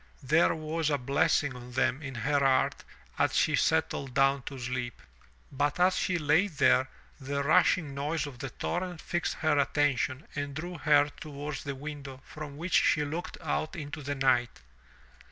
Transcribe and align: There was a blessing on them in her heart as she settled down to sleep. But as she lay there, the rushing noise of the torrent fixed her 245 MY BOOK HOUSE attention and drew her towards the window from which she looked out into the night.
There 0.23 0.55
was 0.55 0.89
a 0.89 0.97
blessing 0.97 1.55
on 1.55 1.73
them 1.73 2.01
in 2.01 2.15
her 2.15 2.39
heart 2.39 2.83
as 3.19 3.35
she 3.37 3.55
settled 3.55 4.15
down 4.15 4.41
to 4.47 4.57
sleep. 4.57 4.99
But 5.51 5.79
as 5.79 5.95
she 5.95 6.17
lay 6.17 6.47
there, 6.47 6.89
the 7.19 7.43
rushing 7.43 7.93
noise 7.93 8.25
of 8.25 8.39
the 8.39 8.49
torrent 8.49 8.99
fixed 8.99 9.35
her 9.35 9.49
245 9.49 9.57
MY 9.57 9.63
BOOK 9.63 9.85
HOUSE 9.85 10.03
attention 10.07 10.41
and 10.43 10.55
drew 10.55 10.77
her 10.79 11.09
towards 11.19 11.63
the 11.63 11.75
window 11.75 12.19
from 12.25 12.57
which 12.57 12.73
she 12.73 13.05
looked 13.05 13.37
out 13.41 13.75
into 13.75 14.01
the 14.01 14.15
night. 14.15 14.61